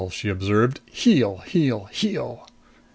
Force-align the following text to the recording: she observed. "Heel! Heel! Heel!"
she 0.09 0.29
observed. 0.29 0.79
"Heel! 0.89 1.43
Heel! 1.45 1.83
Heel!" 1.91 2.47